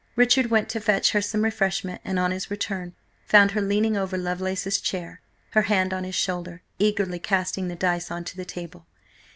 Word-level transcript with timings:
Richard 0.15 0.47
went 0.47 0.67
to 0.69 0.79
fetch 0.79 1.11
her 1.11 1.21
some 1.21 1.43
refreshment, 1.43 2.01
and 2.03 2.17
on 2.17 2.31
his 2.31 2.49
return, 2.49 2.95
found 3.27 3.51
her 3.51 3.61
leaning 3.61 3.95
over 3.95 4.17
Lovelace's 4.17 4.81
chair, 4.81 5.21
her 5.51 5.61
hand 5.69 5.93
on 5.93 6.05
his 6.05 6.15
shoulder, 6.15 6.63
eagerly 6.79 7.19
casting 7.19 7.67
the 7.67 7.75
dice 7.75 8.09
on 8.09 8.23
to 8.23 8.35
the 8.35 8.43
table. 8.43 8.87